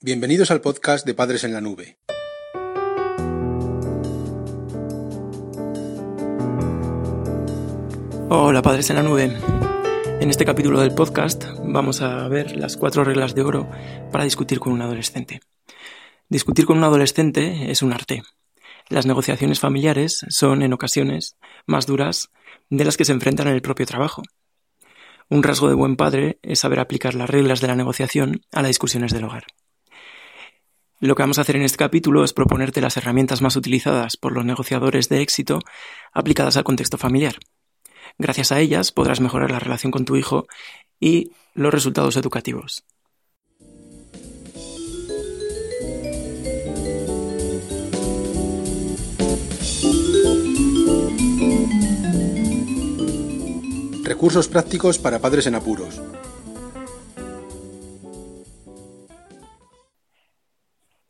Bienvenidos 0.00 0.52
al 0.52 0.60
podcast 0.60 1.04
de 1.04 1.12
Padres 1.12 1.42
en 1.42 1.52
la 1.52 1.60
Nube. 1.60 1.98
Hola 8.30 8.62
Padres 8.62 8.90
en 8.90 8.96
la 8.96 9.02
Nube. 9.02 9.36
En 10.20 10.30
este 10.30 10.44
capítulo 10.44 10.80
del 10.80 10.94
podcast 10.94 11.46
vamos 11.64 12.00
a 12.00 12.28
ver 12.28 12.54
las 12.56 12.76
cuatro 12.76 13.02
reglas 13.02 13.34
de 13.34 13.42
oro 13.42 13.68
para 14.12 14.22
discutir 14.22 14.60
con 14.60 14.72
un 14.72 14.82
adolescente. 14.82 15.40
Discutir 16.28 16.64
con 16.64 16.78
un 16.78 16.84
adolescente 16.84 17.68
es 17.68 17.82
un 17.82 17.92
arte. 17.92 18.22
Las 18.88 19.04
negociaciones 19.04 19.58
familiares 19.58 20.24
son, 20.28 20.62
en 20.62 20.74
ocasiones, 20.74 21.36
más 21.66 21.86
duras 21.86 22.30
de 22.70 22.84
las 22.84 22.96
que 22.96 23.04
se 23.04 23.10
enfrentan 23.10 23.48
en 23.48 23.54
el 23.54 23.62
propio 23.62 23.84
trabajo. 23.84 24.22
Un 25.28 25.42
rasgo 25.42 25.68
de 25.68 25.74
buen 25.74 25.96
padre 25.96 26.38
es 26.42 26.60
saber 26.60 26.78
aplicar 26.78 27.16
las 27.16 27.28
reglas 27.28 27.60
de 27.60 27.66
la 27.66 27.74
negociación 27.74 28.42
a 28.52 28.62
las 28.62 28.68
discusiones 28.68 29.12
del 29.12 29.24
hogar. 29.24 29.42
Lo 31.00 31.14
que 31.14 31.22
vamos 31.22 31.38
a 31.38 31.42
hacer 31.42 31.54
en 31.54 31.62
este 31.62 31.78
capítulo 31.78 32.24
es 32.24 32.32
proponerte 32.32 32.80
las 32.80 32.96
herramientas 32.96 33.40
más 33.40 33.54
utilizadas 33.54 34.16
por 34.16 34.32
los 34.32 34.44
negociadores 34.44 35.08
de 35.08 35.20
éxito 35.20 35.60
aplicadas 36.12 36.56
al 36.56 36.64
contexto 36.64 36.98
familiar. 36.98 37.36
Gracias 38.18 38.50
a 38.50 38.58
ellas 38.58 38.90
podrás 38.90 39.20
mejorar 39.20 39.52
la 39.52 39.60
relación 39.60 39.92
con 39.92 40.04
tu 40.04 40.16
hijo 40.16 40.48
y 40.98 41.30
los 41.54 41.72
resultados 41.72 42.16
educativos. 42.16 42.84
Recursos 54.02 54.48
prácticos 54.48 54.98
para 54.98 55.20
padres 55.20 55.46
en 55.46 55.54
apuros. 55.54 56.00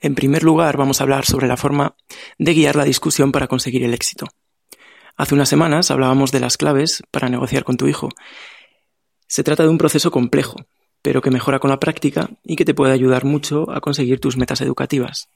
En 0.00 0.14
primer 0.14 0.44
lugar, 0.44 0.76
vamos 0.76 1.00
a 1.00 1.04
hablar 1.04 1.24
sobre 1.24 1.48
la 1.48 1.56
forma 1.56 1.96
de 2.38 2.54
guiar 2.54 2.76
la 2.76 2.84
discusión 2.84 3.32
para 3.32 3.48
conseguir 3.48 3.82
el 3.82 3.94
éxito. 3.94 4.26
Hace 5.16 5.34
unas 5.34 5.48
semanas 5.48 5.90
hablábamos 5.90 6.30
de 6.30 6.38
las 6.38 6.56
claves 6.56 7.02
para 7.10 7.28
negociar 7.28 7.64
con 7.64 7.76
tu 7.76 7.88
hijo. 7.88 8.08
Se 9.26 9.42
trata 9.42 9.64
de 9.64 9.68
un 9.68 9.78
proceso 9.78 10.12
complejo, 10.12 10.54
pero 11.02 11.20
que 11.20 11.32
mejora 11.32 11.58
con 11.58 11.70
la 11.70 11.80
práctica 11.80 12.30
y 12.44 12.54
que 12.54 12.64
te 12.64 12.74
puede 12.74 12.92
ayudar 12.92 13.24
mucho 13.24 13.68
a 13.72 13.80
conseguir 13.80 14.20
tus 14.20 14.36
metas 14.36 14.60
educativas. 14.60 15.28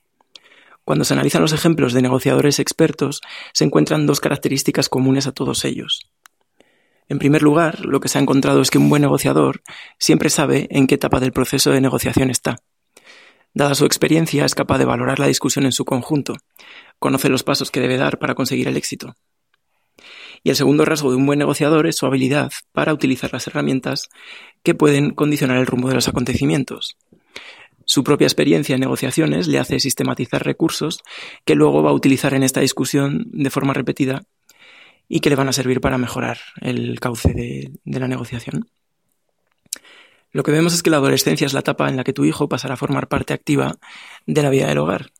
Cuando 0.84 1.04
se 1.04 1.14
analizan 1.14 1.42
los 1.42 1.52
ejemplos 1.52 1.92
de 1.92 2.02
negociadores 2.02 2.60
expertos, 2.60 3.20
se 3.52 3.64
encuentran 3.64 4.06
dos 4.06 4.20
características 4.20 4.88
comunes 4.88 5.26
a 5.26 5.32
todos 5.32 5.64
ellos. 5.64 6.08
En 7.08 7.18
primer 7.18 7.42
lugar, 7.42 7.84
lo 7.84 7.98
que 7.98 8.08
se 8.08 8.18
ha 8.18 8.22
encontrado 8.22 8.60
es 8.62 8.70
que 8.70 8.78
un 8.78 8.88
buen 8.88 9.02
negociador 9.02 9.62
siempre 9.98 10.30
sabe 10.30 10.68
en 10.70 10.86
qué 10.86 10.94
etapa 10.94 11.18
del 11.18 11.32
proceso 11.32 11.72
de 11.72 11.80
negociación 11.80 12.30
está 12.30 12.62
Dada 13.54 13.74
su 13.74 13.84
experiencia, 13.84 14.44
es 14.44 14.54
capaz 14.54 14.78
de 14.78 14.84
valorar 14.84 15.18
la 15.18 15.26
discusión 15.26 15.64
en 15.64 15.72
su 15.72 15.84
conjunto, 15.84 16.36
conoce 16.98 17.28
los 17.28 17.42
pasos 17.42 17.70
que 17.70 17.80
debe 17.80 17.98
dar 17.98 18.18
para 18.18 18.34
conseguir 18.34 18.68
el 18.68 18.76
éxito. 18.76 19.16
Y 20.42 20.50
el 20.50 20.56
segundo 20.56 20.84
rasgo 20.84 21.10
de 21.10 21.16
un 21.16 21.26
buen 21.26 21.38
negociador 21.38 21.86
es 21.86 21.96
su 21.96 22.06
habilidad 22.06 22.50
para 22.72 22.92
utilizar 22.92 23.32
las 23.32 23.46
herramientas 23.46 24.08
que 24.62 24.74
pueden 24.74 25.10
condicionar 25.10 25.58
el 25.58 25.66
rumbo 25.66 25.88
de 25.88 25.94
los 25.94 26.08
acontecimientos. 26.08 26.96
Su 27.84 28.04
propia 28.04 28.26
experiencia 28.26 28.74
en 28.74 28.80
negociaciones 28.80 29.48
le 29.48 29.58
hace 29.58 29.80
sistematizar 29.80 30.44
recursos 30.44 31.00
que 31.44 31.54
luego 31.54 31.82
va 31.82 31.90
a 31.90 31.94
utilizar 31.94 32.34
en 32.34 32.42
esta 32.42 32.60
discusión 32.60 33.26
de 33.32 33.50
forma 33.50 33.74
repetida 33.74 34.22
y 35.08 35.20
que 35.20 35.30
le 35.30 35.36
van 35.36 35.48
a 35.48 35.52
servir 35.52 35.80
para 35.80 35.98
mejorar 35.98 36.38
el 36.60 36.98
cauce 37.00 37.34
de, 37.34 37.70
la 37.84 38.08
negociación. 38.08 38.68
Lo 40.32 40.42
que 40.42 40.50
vemos 40.50 40.72
es 40.72 40.82
que 40.82 40.90
la 40.90 40.96
adolescencia 40.96 41.46
es 41.46 41.52
la 41.52 41.60
etapa 41.60 41.88
en 41.88 41.96
la 41.96 42.04
que 42.04 42.14
tu 42.14 42.24
hijo 42.24 42.48
pasará 42.48 42.74
a 42.74 42.78
formar 42.78 43.08
parte 43.08 43.34
activa 43.34 43.76
de 44.26 44.42
la 44.42 44.50
vida 44.50 44.66
del 44.66 44.78
hogar. 44.78 45.12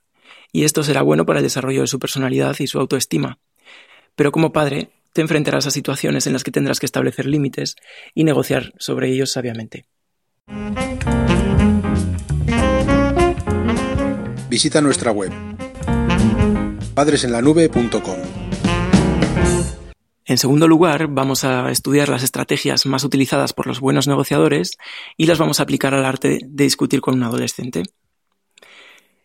Y 0.53 0.65
esto 0.65 0.83
será 0.83 1.03
bueno 1.03 1.27
para 1.27 1.41
el 1.41 1.45
desarrollo 1.45 1.83
de 1.83 1.87
su 1.87 1.99
personalidad 1.99 2.57
y 2.59 2.67
su 2.67 2.79
autoestima. 2.79 3.39
Pero 4.17 4.33
como 4.33 4.53
padre, 4.53 4.91
te 5.13 5.21
enfrentarás 5.21 5.67
a 5.67 5.71
situaciones 5.71 6.27
en 6.27 6.33
las 6.33 6.45
que 6.45 6.51
tendrás 6.51 6.81
que 6.81 6.87
establecer 6.87 7.27
límites 7.27 7.77
y 8.15 8.25
negociar 8.25 8.73
sobre 8.79 9.11
ellos 9.11 9.31
sabiamente. 9.31 9.87
Visita 14.49 14.81
nuestra 14.81 15.13
web 15.13 15.33
padresenlanube.com 16.95 18.42
en 20.33 20.39
segundo 20.39 20.67
lugar, 20.67 21.09
vamos 21.09 21.45
a 21.45 21.71
estudiar 21.71 22.09
las 22.09 22.23
estrategias 22.23 22.87
más 22.87 23.05
utilizadas 23.05 23.53
por 23.53 23.67
los 23.67 23.81
buenos 23.81 24.09
negociadores 24.09 24.79
y 25.19 25.27
las 25.27 25.39
vamos 25.39 25.61
a 25.61 25.65
aplicar 25.65 25.95
al 25.95 26.07
arte 26.07 26.39
de 26.43 26.65
discutir 26.65 27.03
con 27.03 27.15
un 27.15 27.23
adolescente. 27.23 27.83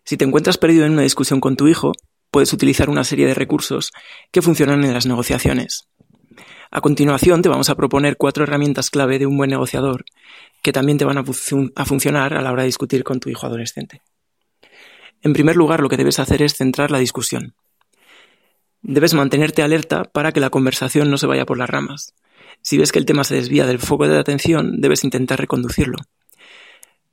Si 0.03 0.17
te 0.17 0.25
encuentras 0.25 0.57
perdido 0.57 0.85
en 0.85 0.91
una 0.91 1.03
discusión 1.03 1.39
con 1.39 1.55
tu 1.55 1.69
hijo, 1.69 1.93
puedes 2.29 2.51
utilizar 2.51 2.89
una 2.89 3.05
serie 3.05 3.25
de 3.25 3.33
recursos 3.33 3.91
que 4.31 4.41
funcionan 4.41 4.83
en 4.83 4.93
las 4.93 5.05
negociaciones. 5.05 5.87
A 6.71 6.81
continuación 6.81 7.41
te 7.41 7.47
vamos 7.47 7.69
a 7.69 7.75
proponer 7.75 8.17
cuatro 8.17 8.43
herramientas 8.43 8.89
clave 8.89 9.17
de 9.17 9.25
un 9.25 9.37
buen 9.37 9.49
negociador 9.49 10.03
que 10.61 10.73
también 10.73 10.97
te 10.97 11.05
van 11.05 11.17
a, 11.19 11.85
funcionar 11.85 12.33
a 12.33 12.41
la 12.41 12.51
hora 12.51 12.63
de 12.63 12.67
discutir 12.67 13.05
con 13.05 13.21
tu 13.21 13.29
hijo 13.29 13.45
adolescente. 13.45 14.01
En 15.21 15.31
primer 15.31 15.55
lugar, 15.55 15.79
lo 15.79 15.87
que 15.87 15.95
debes 15.95 16.19
hacer 16.19 16.41
es 16.41 16.55
centrar 16.55 16.91
la 16.91 16.99
discusión. 16.99 17.55
Debes 18.87 19.13
mantenerte 19.13 19.63
alerta 19.63 20.05
para 20.05 20.31
que 20.31 20.39
la 20.39 20.49
conversación 20.49 21.11
no 21.11 21.17
se 21.17 21.27
vaya 21.27 21.45
por 21.45 21.57
las 21.57 21.69
ramas. 21.69 22.13
Si 22.61 22.77
ves 22.77 22.93
que 22.93 22.99
el 22.99 23.05
tema 23.05 23.25
se 23.25 23.35
desvía 23.35 23.67
del 23.67 23.79
foco 23.79 24.07
de 24.07 24.17
atención, 24.17 24.79
debes 24.79 25.03
intentar 25.03 25.41
reconducirlo. 25.41 25.97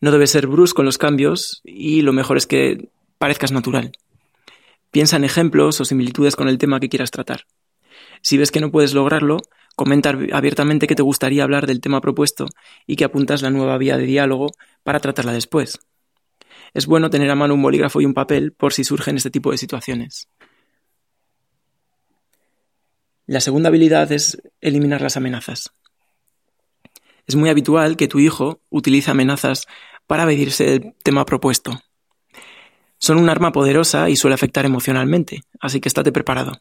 No 0.01 0.13
debes 0.13 0.31
ser 0.31 0.47
brusco 0.47 0.83
en 0.83 0.87
los 0.87 0.99
cambios 0.99 1.63
y 1.65 2.03
lo 2.03 2.13
mejor 2.13 2.37
es 2.37 2.47
que 2.47 2.91
parezcas 3.19 3.51
natural. 3.51 3.91
Piensa 4.93 5.17
en 5.17 5.25
ejemplos 5.25 5.81
o 5.81 5.85
similitudes 5.85 6.37
con 6.37 6.47
el 6.47 6.59
tema 6.59 6.79
que 6.79 6.89
quieras 6.89 7.11
tratar. 7.11 7.45
Si 8.23 8.39
ves 8.39 8.53
que 8.53 8.61
no 8.61 8.71
puedes 8.71 8.95
lograrlo, 8.95 9.39
comenta 9.75 10.17
abiertamente 10.33 10.87
que 10.87 10.95
te 10.95 11.03
gustaría 11.03 11.43
hablar 11.43 11.67
del 11.67 11.81
tema 11.81 12.01
propuesto 12.01 12.47
y 12.87 12.95
que 12.95 13.05
apuntas 13.05 13.43
la 13.43 13.51
nueva 13.51 13.79
vía 13.79 13.99
de 13.99 14.07
diálogo 14.07 14.53
para 14.85 15.01
tratarla 15.01 15.33
después. 15.33 15.81
Es 16.73 16.87
bueno 16.87 17.11
tener 17.11 17.31
a 17.31 17.35
mano 17.35 17.55
un 17.55 17.63
bolígrafo 17.63 18.01
y 18.01 18.05
un 18.05 18.15
papel 18.15 18.53
por 18.53 18.73
si 18.73 18.85
surgen 18.85 19.17
este 19.17 19.31
tipo 19.31 19.51
de 19.51 19.59
situaciones. 19.59 20.29
La 23.27 23.41
segunda 23.41 23.69
habilidad 23.69 24.13
es 24.13 24.43
eliminar 24.61 25.01
las 25.01 25.17
amenazas. 25.17 25.73
Es 27.27 27.37
muy 27.37 27.49
habitual 27.49 27.97
que 27.97 28.07
tu 28.07 28.19
hijo 28.19 28.61
utilice 28.69 29.11
amenazas 29.11 29.67
para 30.07 30.25
evadirse 30.25 30.65
del 30.65 30.95
tema 31.03 31.25
propuesto. 31.25 31.81
Son 32.99 33.17
un 33.17 33.31
arma 33.31 33.51
poderosa 33.51 34.11
y 34.11 34.17
suele 34.17 34.35
afectar 34.35 34.67
emocionalmente, 34.67 35.41
así 35.59 35.81
que 35.81 35.89
estate 35.89 36.13
preparado. 36.13 36.61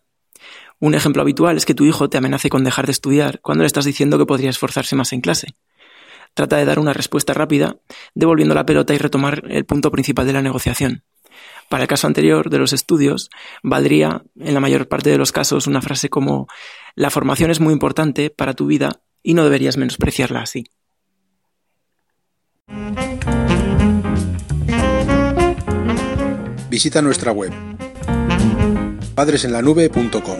Un 0.79 0.95
ejemplo 0.95 1.21
habitual 1.21 1.57
es 1.57 1.65
que 1.65 1.75
tu 1.75 1.83
hijo 1.83 2.09
te 2.09 2.17
amenace 2.17 2.49
con 2.49 2.63
dejar 2.63 2.85
de 2.85 2.93
estudiar 2.93 3.41
cuando 3.41 3.63
le 3.63 3.67
estás 3.67 3.85
diciendo 3.85 4.17
que 4.17 4.25
podría 4.25 4.49
esforzarse 4.49 4.95
más 4.95 5.11
en 5.11 5.19
clase. 5.19 5.55
Trata 6.33 6.55
de 6.55 6.65
dar 6.65 6.79
una 6.79 6.93
respuesta 6.93 7.33
rápida, 7.33 7.75
devolviendo 8.15 8.55
la 8.55 8.65
pelota 8.65 8.93
y 8.93 8.97
retomar 8.97 9.43
el 9.49 9.65
punto 9.65 9.91
principal 9.91 10.25
de 10.25 10.33
la 10.33 10.41
negociación. 10.41 11.03
Para 11.69 11.83
el 11.83 11.87
caso 11.87 12.07
anterior 12.07 12.49
de 12.49 12.59
los 12.59 12.73
estudios, 12.73 13.29
valdría, 13.63 14.23
en 14.39 14.53
la 14.53 14.59
mayor 14.59 14.87
parte 14.87 15.09
de 15.09 15.17
los 15.17 15.31
casos, 15.31 15.67
una 15.67 15.81
frase 15.81 16.09
como 16.09 16.47
la 16.95 17.09
formación 17.09 17.51
es 17.51 17.59
muy 17.59 17.73
importante 17.73 18.29
para 18.29 18.53
tu 18.53 18.67
vida 18.67 19.01
y 19.23 19.33
no 19.33 19.43
deberías 19.43 19.77
menospreciarla 19.77 20.41
así. 20.41 20.65
Visita 26.69 27.01
nuestra 27.01 27.31
web 27.31 27.53
padresenlanube.com. 29.15 30.39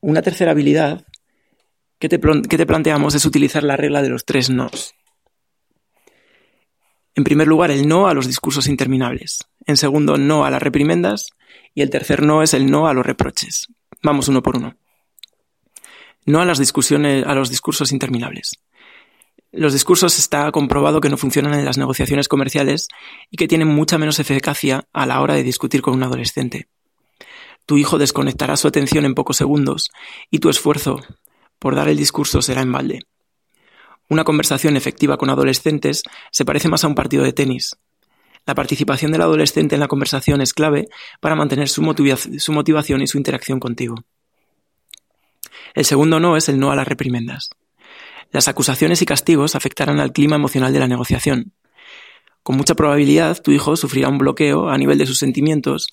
Una 0.00 0.22
tercera 0.22 0.52
habilidad 0.52 1.04
que 1.98 2.08
te, 2.08 2.18
que 2.18 2.56
te 2.56 2.66
planteamos 2.66 3.14
es 3.14 3.26
utilizar 3.26 3.62
la 3.62 3.76
regla 3.76 4.00
de 4.02 4.08
los 4.08 4.24
tres 4.24 4.48
nos. 4.48 4.94
En 7.18 7.24
primer 7.24 7.48
lugar, 7.48 7.72
el 7.72 7.88
no 7.88 8.06
a 8.06 8.14
los 8.14 8.28
discursos 8.28 8.68
interminables. 8.68 9.40
En 9.66 9.76
segundo, 9.76 10.18
no 10.18 10.44
a 10.44 10.52
las 10.52 10.62
reprimendas. 10.62 11.30
Y 11.74 11.82
el 11.82 11.90
tercer 11.90 12.22
no 12.22 12.44
es 12.44 12.54
el 12.54 12.70
no 12.70 12.86
a 12.86 12.94
los 12.94 13.04
reproches. 13.04 13.66
Vamos 14.04 14.28
uno 14.28 14.40
por 14.40 14.56
uno. 14.56 14.76
No 16.24 16.40
a 16.40 16.44
las 16.44 16.60
discusiones, 16.60 17.26
a 17.26 17.34
los 17.34 17.50
discursos 17.50 17.90
interminables. 17.90 18.60
Los 19.50 19.72
discursos 19.72 20.16
está 20.16 20.52
comprobado 20.52 21.00
que 21.00 21.08
no 21.08 21.16
funcionan 21.16 21.54
en 21.54 21.64
las 21.64 21.76
negociaciones 21.76 22.28
comerciales 22.28 22.86
y 23.32 23.36
que 23.36 23.48
tienen 23.48 23.66
mucha 23.66 23.98
menos 23.98 24.20
eficacia 24.20 24.84
a 24.92 25.04
la 25.04 25.20
hora 25.20 25.34
de 25.34 25.42
discutir 25.42 25.82
con 25.82 25.94
un 25.94 26.04
adolescente. 26.04 26.68
Tu 27.66 27.78
hijo 27.78 27.98
desconectará 27.98 28.56
su 28.56 28.68
atención 28.68 29.04
en 29.04 29.16
pocos 29.16 29.38
segundos 29.38 29.90
y 30.30 30.38
tu 30.38 30.50
esfuerzo 30.50 31.00
por 31.58 31.74
dar 31.74 31.88
el 31.88 31.96
discurso 31.96 32.42
será 32.42 32.62
en 32.62 32.70
balde. 32.70 33.00
Una 34.10 34.24
conversación 34.24 34.76
efectiva 34.76 35.18
con 35.18 35.28
adolescentes 35.28 36.02
se 36.30 36.44
parece 36.44 36.68
más 36.68 36.82
a 36.82 36.88
un 36.88 36.94
partido 36.94 37.24
de 37.24 37.34
tenis. 37.34 37.76
La 38.46 38.54
participación 38.54 39.12
del 39.12 39.20
adolescente 39.20 39.74
en 39.74 39.80
la 39.80 39.88
conversación 39.88 40.40
es 40.40 40.54
clave 40.54 40.88
para 41.20 41.34
mantener 41.34 41.68
su, 41.68 41.82
motivación 41.82 43.02
y 43.02 43.06
su 43.06 43.18
interacción 43.18 43.60
contigo. 43.60 43.96
El 45.74 45.84
segundo 45.84 46.18
no 46.20 46.38
es 46.38 46.48
el 46.48 46.58
no 46.58 46.70
a 46.70 46.76
las 46.76 46.88
reprimendas. 46.88 47.50
Las 48.32 48.48
acusaciones 48.48 49.02
y 49.02 49.06
castigos 49.06 49.54
afectarán 49.54 50.00
al 50.00 50.12
clima 50.12 50.36
emocional 50.36 50.72
de 50.72 50.80
la 50.80 50.88
negociación. 50.88 51.52
con 52.42 52.56
mucha 52.56 52.74
probabilidad 52.74 53.42
tu 53.42 53.50
hijo 53.50 53.76
sufrirá 53.76 54.08
un 54.08 54.16
bloqueo 54.16 54.70
a 54.70 54.78
nivel 54.78 54.96
de 54.96 55.04
sus 55.04 55.18
sentimientos 55.18 55.88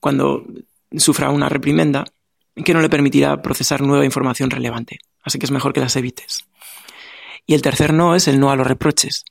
cuando 0.00 0.44
sufra 0.98 1.30
una 1.30 1.48
reprimenda 1.48 2.04
que 2.62 2.74
no 2.74 2.82
le 2.82 2.90
permitirá 2.90 3.40
procesar 3.40 3.80
nueva 3.80 4.04
información 4.04 4.50
relevante. 4.50 4.98
Así 5.22 5.38
que 5.38 5.46
es 5.46 5.50
mejor 5.50 5.72
que 5.72 5.80
las 5.80 5.96
evites. 5.96 6.46
Y 7.46 7.54
el 7.54 7.62
tercer 7.62 7.92
no 7.92 8.14
es 8.14 8.28
el 8.28 8.40
no 8.40 8.50
a 8.50 8.56
los 8.56 8.66
reproches. 8.66 9.24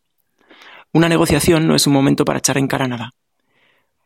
Una 0.92 1.10
negociación 1.10 1.68
no 1.68 1.75
es 1.75 1.88
un 1.88 1.94
momento 1.94 2.25
para 2.25 2.39
echar 2.39 2.57
en 2.57 2.68
cara 2.68 2.88
nada. 2.88 3.12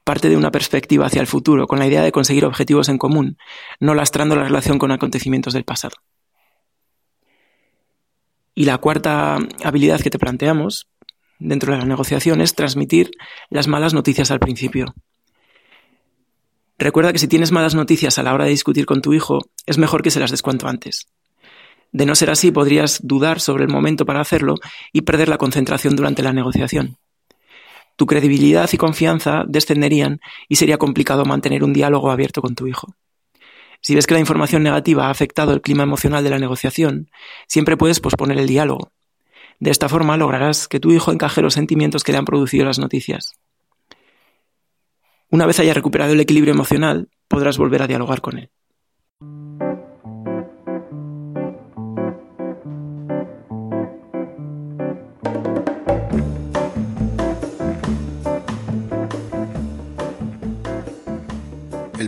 Parte 0.05 0.29
de 0.29 0.37
una 0.37 0.51
perspectiva 0.51 1.05
hacia 1.05 1.19
el 1.19 1.27
futuro 1.27 1.67
con 1.67 1.79
la 1.79 1.87
idea 1.87 2.01
de 2.01 2.13
conseguir 2.13 2.45
objetivos 2.45 2.87
en 2.87 2.97
común, 2.97 3.37
no 3.81 3.93
lastrando 3.93 4.37
la 4.37 4.43
relación 4.43 4.79
con 4.79 4.91
acontecimientos 4.91 5.53
del 5.53 5.65
pasado. 5.65 5.97
Y 8.55 8.63
la 8.63 8.77
cuarta 8.77 9.37
habilidad 9.63 9.99
que 9.99 10.09
te 10.09 10.17
planteamos 10.17 10.87
dentro 11.39 11.73
de 11.73 11.79
la 11.79 11.85
negociación 11.85 12.39
es 12.39 12.55
transmitir 12.55 13.11
las 13.49 13.67
malas 13.67 13.93
noticias 13.93 14.31
al 14.31 14.39
principio. 14.39 14.95
Recuerda 16.79 17.11
que 17.11 17.19
si 17.19 17.27
tienes 17.27 17.51
malas 17.51 17.75
noticias 17.75 18.17
a 18.17 18.23
la 18.23 18.33
hora 18.33 18.45
de 18.45 18.51
discutir 18.51 18.85
con 18.85 19.01
tu 19.01 19.13
hijo, 19.13 19.39
es 19.65 19.77
mejor 19.77 20.03
que 20.03 20.11
se 20.11 20.19
las 20.19 20.31
des 20.31 20.41
cuanto 20.41 20.67
antes. 20.67 21.07
De 21.91 22.05
no 22.05 22.15
ser 22.15 22.29
así, 22.29 22.51
podrías 22.51 22.99
dudar 23.03 23.39
sobre 23.39 23.63
el 23.63 23.69
momento 23.69 24.05
para 24.05 24.21
hacerlo 24.21 24.55
y 24.91 25.01
perder 25.01 25.29
la 25.29 25.37
concentración 25.37 25.95
durante 25.95 26.21
la 26.23 26.33
negociación. 26.33 26.97
Tu 27.95 28.05
credibilidad 28.05 28.69
y 28.71 28.77
confianza 28.77 29.43
descenderían 29.47 30.19
y 30.47 30.57
sería 30.57 30.77
complicado 30.77 31.25
mantener 31.25 31.63
un 31.63 31.73
diálogo 31.73 32.11
abierto 32.11 32.41
con 32.41 32.53
tu 32.53 32.67
hijo. 32.67 32.95
Si 33.81 33.95
ves 33.95 34.05
que 34.05 34.13
la 34.13 34.19
información 34.19 34.63
negativa 34.63 35.07
ha 35.07 35.09
afectado 35.09 35.53
el 35.53 35.61
clima 35.61 35.83
emocional 35.83 36.23
de 36.23 36.29
la 36.29 36.39
negociación, 36.39 37.09
siempre 37.47 37.77
puedes 37.77 37.99
posponer 37.99 38.37
el 38.37 38.47
diálogo. 38.47 38.91
De 39.59 39.71
esta 39.71 39.89
forma 39.89 40.17
lograrás 40.17 40.67
que 40.67 40.79
tu 40.79 40.91
hijo 40.91 41.11
encaje 41.11 41.41
los 41.41 41.55
sentimientos 41.55 42.03
que 42.03 42.11
le 42.11 42.19
han 42.19 42.25
producido 42.25 42.65
las 42.65 42.79
noticias. 42.79 43.33
Una 45.29 45.45
vez 45.45 45.59
haya 45.59 45.73
recuperado 45.73 46.13
el 46.13 46.19
equilibrio 46.19 46.53
emocional, 46.53 47.09
podrás 47.27 47.57
volver 47.57 47.81
a 47.81 47.87
dialogar 47.87 48.21
con 48.21 48.37
él. 48.37 48.51